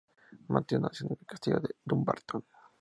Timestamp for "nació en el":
0.79-1.25